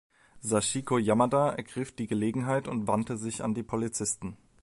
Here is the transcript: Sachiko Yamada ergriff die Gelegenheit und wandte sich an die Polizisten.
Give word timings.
Sachiko 0.39 0.97
Yamada 0.97 1.51
ergriff 1.51 1.91
die 1.91 2.07
Gelegenheit 2.07 2.67
und 2.67 2.87
wandte 2.87 3.17
sich 3.17 3.43
an 3.43 3.53
die 3.53 3.61
Polizisten. 3.61 4.35